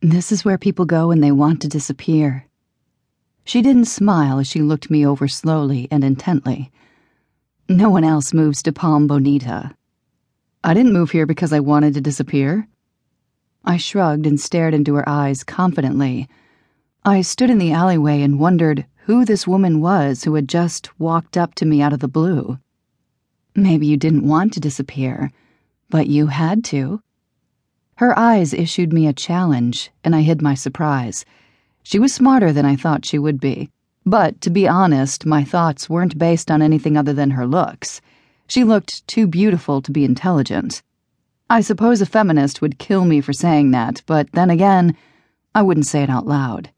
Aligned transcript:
This 0.00 0.30
is 0.30 0.44
where 0.44 0.58
people 0.58 0.84
go 0.84 1.08
when 1.08 1.20
they 1.20 1.32
want 1.32 1.60
to 1.62 1.68
disappear. 1.68 2.46
She 3.44 3.62
didn't 3.62 3.86
smile 3.86 4.38
as 4.38 4.46
she 4.46 4.62
looked 4.62 4.90
me 4.90 5.04
over 5.04 5.26
slowly 5.26 5.88
and 5.90 6.04
intently. 6.04 6.70
No 7.68 7.90
one 7.90 8.04
else 8.04 8.32
moves 8.32 8.62
to 8.62 8.72
Palm 8.72 9.08
Bonita. 9.08 9.74
I 10.62 10.72
didn't 10.72 10.92
move 10.92 11.10
here 11.10 11.26
because 11.26 11.52
I 11.52 11.58
wanted 11.58 11.94
to 11.94 12.00
disappear. 12.00 12.68
I 13.64 13.76
shrugged 13.76 14.24
and 14.24 14.38
stared 14.38 14.72
into 14.72 14.94
her 14.94 15.08
eyes 15.08 15.42
confidently. 15.42 16.28
I 17.04 17.22
stood 17.22 17.50
in 17.50 17.58
the 17.58 17.72
alleyway 17.72 18.22
and 18.22 18.38
wondered 18.38 18.86
who 19.06 19.24
this 19.24 19.48
woman 19.48 19.80
was 19.80 20.22
who 20.22 20.34
had 20.34 20.48
just 20.48 20.96
walked 21.00 21.36
up 21.36 21.56
to 21.56 21.66
me 21.66 21.82
out 21.82 21.92
of 21.92 21.98
the 21.98 22.06
blue. 22.06 22.60
Maybe 23.56 23.88
you 23.88 23.96
didn't 23.96 24.28
want 24.28 24.52
to 24.52 24.60
disappear, 24.60 25.32
but 25.90 26.06
you 26.06 26.28
had 26.28 26.62
to. 26.66 27.02
Her 27.98 28.16
eyes 28.16 28.54
issued 28.54 28.92
me 28.92 29.08
a 29.08 29.12
challenge, 29.12 29.90
and 30.04 30.14
I 30.14 30.20
hid 30.20 30.40
my 30.40 30.54
surprise. 30.54 31.24
She 31.82 31.98
was 31.98 32.14
smarter 32.14 32.52
than 32.52 32.64
I 32.64 32.76
thought 32.76 33.04
she 33.04 33.18
would 33.18 33.40
be. 33.40 33.70
But, 34.06 34.40
to 34.42 34.50
be 34.50 34.68
honest, 34.68 35.26
my 35.26 35.42
thoughts 35.42 35.90
weren't 35.90 36.16
based 36.16 36.48
on 36.48 36.62
anything 36.62 36.96
other 36.96 37.12
than 37.12 37.32
her 37.32 37.44
looks. 37.44 38.00
She 38.46 38.62
looked 38.62 39.04
too 39.08 39.26
beautiful 39.26 39.82
to 39.82 39.90
be 39.90 40.04
intelligent. 40.04 40.80
I 41.50 41.60
suppose 41.60 42.00
a 42.00 42.06
feminist 42.06 42.62
would 42.62 42.78
kill 42.78 43.04
me 43.04 43.20
for 43.20 43.32
saying 43.32 43.72
that, 43.72 44.02
but 44.06 44.30
then 44.30 44.48
again, 44.48 44.96
I 45.52 45.62
wouldn't 45.62 45.86
say 45.86 46.04
it 46.04 46.08
out 46.08 46.24
loud. 46.24 46.70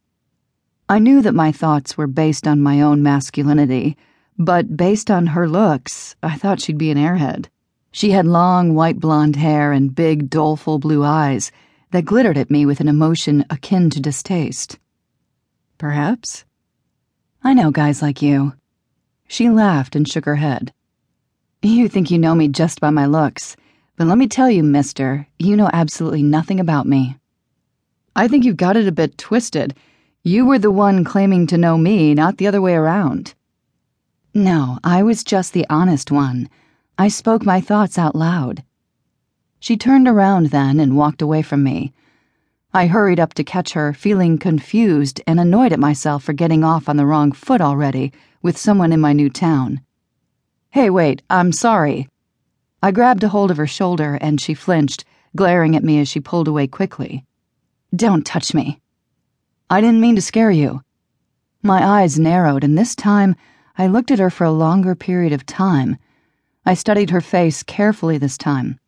I 0.88 0.98
knew 0.98 1.20
that 1.20 1.34
my 1.34 1.52
thoughts 1.52 1.98
were 1.98 2.06
based 2.06 2.46
on 2.46 2.62
my 2.62 2.80
own 2.80 3.02
masculinity, 3.02 3.94
but 4.38 4.74
based 4.74 5.10
on 5.10 5.26
her 5.26 5.46
looks, 5.46 6.16
I 6.22 6.36
thought 6.36 6.62
she'd 6.62 6.78
be 6.78 6.90
an 6.90 6.96
airhead. 6.96 7.48
She 7.92 8.10
had 8.10 8.26
long 8.26 8.74
white 8.74 9.00
blonde 9.00 9.36
hair 9.36 9.72
and 9.72 9.94
big, 9.94 10.30
doleful 10.30 10.78
blue 10.78 11.02
eyes 11.04 11.50
that 11.90 12.04
glittered 12.04 12.38
at 12.38 12.50
me 12.50 12.64
with 12.64 12.80
an 12.80 12.88
emotion 12.88 13.44
akin 13.50 13.90
to 13.90 14.00
distaste. 14.00 14.78
Perhaps? 15.76 16.44
I 17.42 17.54
know 17.54 17.70
guys 17.70 18.00
like 18.00 18.22
you. 18.22 18.52
She 19.26 19.48
laughed 19.48 19.96
and 19.96 20.08
shook 20.08 20.24
her 20.24 20.36
head. 20.36 20.72
You 21.62 21.88
think 21.88 22.10
you 22.10 22.18
know 22.18 22.34
me 22.34 22.48
just 22.48 22.80
by 22.80 22.90
my 22.90 23.06
looks, 23.06 23.56
but 23.96 24.06
let 24.06 24.18
me 24.18 24.28
tell 24.28 24.50
you, 24.50 24.62
mister, 24.62 25.26
you 25.38 25.56
know 25.56 25.68
absolutely 25.72 26.22
nothing 26.22 26.60
about 26.60 26.86
me. 26.86 27.16
I 28.14 28.28
think 28.28 28.44
you've 28.44 28.56
got 28.56 28.76
it 28.76 28.86
a 28.86 28.92
bit 28.92 29.18
twisted. 29.18 29.74
You 30.22 30.46
were 30.46 30.58
the 30.58 30.70
one 30.70 31.04
claiming 31.04 31.46
to 31.48 31.58
know 31.58 31.76
me, 31.76 32.14
not 32.14 32.36
the 32.36 32.46
other 32.46 32.60
way 32.60 32.74
around. 32.74 33.34
No, 34.32 34.78
I 34.84 35.02
was 35.02 35.24
just 35.24 35.52
the 35.52 35.66
honest 35.68 36.10
one. 36.10 36.48
I 37.00 37.08
spoke 37.08 37.46
my 37.46 37.62
thoughts 37.62 37.96
out 37.96 38.14
loud. 38.14 38.62
She 39.58 39.78
turned 39.78 40.06
around 40.06 40.48
then 40.48 40.78
and 40.78 40.98
walked 40.98 41.22
away 41.22 41.40
from 41.40 41.62
me. 41.62 41.94
I 42.74 42.88
hurried 42.88 43.18
up 43.18 43.32
to 43.34 43.42
catch 43.42 43.72
her, 43.72 43.94
feeling 43.94 44.36
confused 44.36 45.18
and 45.26 45.40
annoyed 45.40 45.72
at 45.72 45.80
myself 45.80 46.22
for 46.22 46.34
getting 46.34 46.62
off 46.62 46.90
on 46.90 46.98
the 46.98 47.06
wrong 47.06 47.32
foot 47.32 47.62
already 47.62 48.12
with 48.42 48.58
someone 48.58 48.92
in 48.92 49.00
my 49.00 49.14
new 49.14 49.30
town. 49.30 49.80
Hey, 50.72 50.90
wait, 50.90 51.22
I'm 51.30 51.52
sorry. 51.52 52.06
I 52.82 52.90
grabbed 52.90 53.24
a 53.24 53.30
hold 53.30 53.50
of 53.50 53.56
her 53.56 53.66
shoulder 53.66 54.18
and 54.20 54.38
she 54.38 54.52
flinched, 54.52 55.06
glaring 55.34 55.74
at 55.74 55.82
me 55.82 56.00
as 56.00 56.08
she 56.08 56.20
pulled 56.20 56.48
away 56.48 56.66
quickly. 56.66 57.24
Don't 57.96 58.26
touch 58.26 58.52
me. 58.52 58.78
I 59.70 59.80
didn't 59.80 60.02
mean 60.02 60.16
to 60.16 60.20
scare 60.20 60.50
you. 60.50 60.82
My 61.62 61.82
eyes 61.82 62.18
narrowed, 62.18 62.62
and 62.62 62.76
this 62.76 62.94
time 62.94 63.36
I 63.78 63.86
looked 63.86 64.10
at 64.10 64.18
her 64.18 64.28
for 64.28 64.44
a 64.44 64.52
longer 64.52 64.94
period 64.94 65.32
of 65.32 65.46
time. 65.46 65.96
I 66.66 66.74
studied 66.74 67.10
her 67.10 67.20
face 67.20 67.62
carefully 67.62 68.18
this 68.18 68.36
time. 68.36 68.78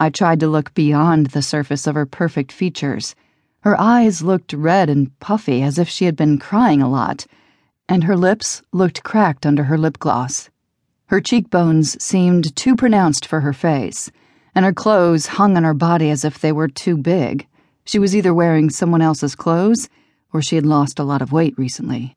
I 0.00 0.10
tried 0.10 0.40
to 0.40 0.48
look 0.48 0.74
beyond 0.74 1.26
the 1.26 1.42
surface 1.42 1.86
of 1.86 1.94
her 1.94 2.06
perfect 2.06 2.50
features. 2.50 3.14
Her 3.60 3.78
eyes 3.78 4.22
looked 4.22 4.52
red 4.52 4.90
and 4.90 5.16
puffy 5.20 5.62
as 5.62 5.78
if 5.78 5.88
she 5.88 6.06
had 6.06 6.16
been 6.16 6.38
crying 6.38 6.82
a 6.82 6.90
lot, 6.90 7.26
and 7.88 8.04
her 8.04 8.16
lips 8.16 8.62
looked 8.72 9.02
cracked 9.02 9.46
under 9.46 9.64
her 9.64 9.78
lip 9.78 9.98
gloss. 9.98 10.50
Her 11.06 11.20
cheekbones 11.20 12.02
seemed 12.02 12.56
too 12.56 12.74
pronounced 12.74 13.26
for 13.26 13.40
her 13.40 13.52
face, 13.52 14.10
and 14.54 14.64
her 14.64 14.72
clothes 14.72 15.26
hung 15.26 15.56
on 15.56 15.64
her 15.64 15.74
body 15.74 16.10
as 16.10 16.24
if 16.24 16.38
they 16.38 16.52
were 16.52 16.68
too 16.68 16.96
big. 16.96 17.46
She 17.84 17.98
was 17.98 18.16
either 18.16 18.34
wearing 18.34 18.70
someone 18.70 19.02
else's 19.02 19.34
clothes 19.36 19.88
or 20.32 20.42
she 20.42 20.56
had 20.56 20.66
lost 20.66 20.98
a 20.98 21.04
lot 21.04 21.22
of 21.22 21.32
weight 21.32 21.54
recently. 21.56 22.16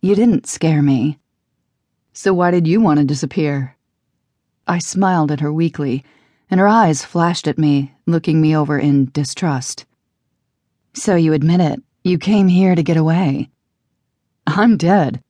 You 0.00 0.14
didn't 0.14 0.46
scare 0.46 0.82
me. 0.82 1.18
So 2.12 2.32
why 2.32 2.50
did 2.50 2.66
you 2.66 2.80
want 2.80 2.98
to 2.98 3.04
disappear? 3.04 3.75
I 4.66 4.78
smiled 4.78 5.30
at 5.30 5.40
her 5.40 5.52
weakly, 5.52 6.04
and 6.50 6.58
her 6.58 6.66
eyes 6.66 7.04
flashed 7.04 7.46
at 7.46 7.58
me, 7.58 7.94
looking 8.04 8.40
me 8.40 8.56
over 8.56 8.78
in 8.78 9.10
distrust. 9.12 9.86
So 10.92 11.14
you 11.14 11.32
admit 11.32 11.60
it. 11.60 11.82
You 12.02 12.18
came 12.18 12.48
here 12.48 12.74
to 12.74 12.82
get 12.82 12.96
away. 12.96 13.50
I'm 14.46 14.76
dead. 14.76 15.22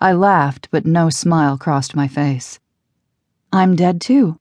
I 0.00 0.12
laughed, 0.12 0.68
but 0.70 0.86
no 0.86 1.10
smile 1.10 1.58
crossed 1.58 1.94
my 1.94 2.08
face. 2.08 2.58
I'm 3.52 3.76
dead 3.76 4.00
too. 4.00 4.38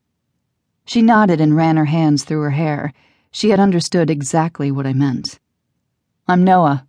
She 0.86 1.02
nodded 1.02 1.42
and 1.42 1.56
ran 1.56 1.78
her 1.78 1.86
hands 1.86 2.24
through 2.24 2.42
her 2.42 2.52
hair. 2.52 2.94
She 3.32 3.50
had 3.50 3.60
understood 3.60 4.10
exactly 4.10 4.72
what 4.72 4.88
I 4.88 4.94
meant. 4.94 5.40
I'm 6.28 6.44
Noah. 6.44 6.88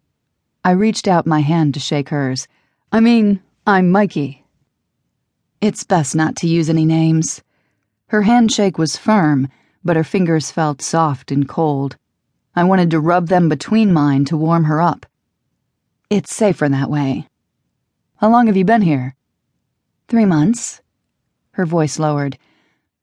I 0.64 0.70
reached 0.72 1.08
out 1.08 1.26
my 1.26 1.40
hand 1.40 1.74
to 1.74 1.80
shake 1.80 2.10
hers. 2.10 2.46
I 2.92 3.00
mean, 3.00 3.40
I'm 3.66 3.90
Mikey. 3.90 4.45
It's 5.60 5.84
best 5.84 6.14
not 6.14 6.36
to 6.36 6.46
use 6.46 6.68
any 6.68 6.84
names. 6.84 7.42
Her 8.08 8.22
handshake 8.22 8.78
was 8.78 8.96
firm, 8.96 9.48
but 9.82 9.96
her 9.96 10.04
fingers 10.04 10.50
felt 10.50 10.82
soft 10.82 11.32
and 11.32 11.48
cold. 11.48 11.96
I 12.54 12.64
wanted 12.64 12.90
to 12.90 13.00
rub 13.00 13.28
them 13.28 13.48
between 13.48 13.92
mine 13.92 14.24
to 14.26 14.36
warm 14.36 14.64
her 14.64 14.80
up. 14.80 15.06
It's 16.08 16.34
safer 16.34 16.68
that 16.68 16.90
way. 16.90 17.28
How 18.16 18.30
long 18.30 18.46
have 18.46 18.56
you 18.56 18.64
been 18.64 18.82
here? 18.82 19.14
Three 20.08 20.24
months. 20.24 20.80
Her 21.52 21.66
voice 21.66 21.98
lowered. 21.98 22.38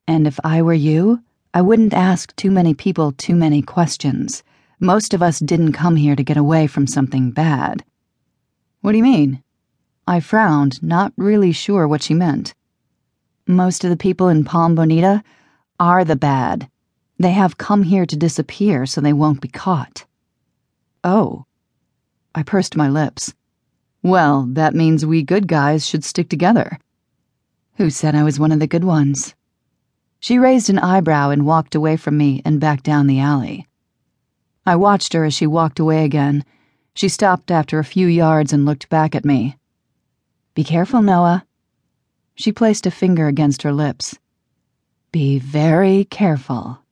And 0.07 0.25
if 0.25 0.39
I 0.43 0.61
were 0.61 0.73
you, 0.73 1.23
I 1.53 1.61
wouldn't 1.61 1.93
ask 1.93 2.35
too 2.35 2.49
many 2.49 2.73
people 2.73 3.11
too 3.11 3.35
many 3.35 3.61
questions. 3.61 4.41
Most 4.79 5.13
of 5.13 5.21
us 5.21 5.39
didn't 5.39 5.73
come 5.73 5.97
here 5.97 6.15
to 6.15 6.23
get 6.23 6.37
away 6.37 6.67
from 6.67 6.87
something 6.87 7.31
bad. 7.31 7.83
What 8.81 8.91
do 8.91 8.97
you 8.97 9.03
mean? 9.03 9.42
I 10.07 10.19
frowned, 10.19 10.83
not 10.83 11.13
really 11.15 11.51
sure 11.51 11.87
what 11.87 12.03
she 12.03 12.13
meant. 12.13 12.53
Most 13.47 13.83
of 13.83 13.89
the 13.89 13.97
people 13.97 14.27
in 14.27 14.43
Palm 14.43 14.75
Bonita 14.75 15.23
are 15.79 16.03
the 16.03 16.15
bad. 16.15 16.69
They 17.17 17.31
have 17.31 17.57
come 17.57 17.83
here 17.83 18.05
to 18.05 18.15
disappear 18.17 18.85
so 18.85 18.99
they 18.99 19.13
won't 19.13 19.41
be 19.41 19.47
caught. 19.47 20.05
Oh. 21.03 21.45
I 22.35 22.43
pursed 22.43 22.75
my 22.75 22.89
lips. 22.89 23.33
Well, 24.01 24.45
that 24.51 24.75
means 24.75 25.05
we 25.05 25.23
good 25.23 25.47
guys 25.47 25.87
should 25.87 26.03
stick 26.03 26.27
together. 26.27 26.79
Who 27.75 27.89
said 27.89 28.15
I 28.15 28.23
was 28.23 28.39
one 28.39 28.51
of 28.51 28.59
the 28.59 28.67
good 28.67 28.83
ones? 28.83 29.35
She 30.19 30.37
raised 30.37 30.69
an 30.69 30.79
eyebrow 30.79 31.29
and 31.29 31.45
walked 31.45 31.75
away 31.75 31.95
from 31.95 32.17
me 32.17 32.41
and 32.43 32.59
back 32.59 32.83
down 32.83 33.07
the 33.07 33.19
alley. 33.19 33.67
I 34.65 34.75
watched 34.75 35.13
her 35.13 35.25
as 35.25 35.33
she 35.33 35.47
walked 35.47 35.79
away 35.79 36.03
again. 36.03 36.43
She 36.93 37.09
stopped 37.09 37.51
after 37.51 37.79
a 37.79 37.83
few 37.85 38.07
yards 38.07 38.51
and 38.51 38.65
looked 38.65 38.89
back 38.89 39.15
at 39.15 39.25
me. 39.25 39.57
Be 40.55 40.63
careful, 40.63 41.01
Noah. 41.01 41.45
She 42.35 42.51
placed 42.51 42.85
a 42.85 42.91
finger 42.91 43.27
against 43.27 43.63
her 43.63 43.73
lips. 43.73 44.19
Be 45.11 45.39
very 45.39 46.05
careful. 46.05 46.82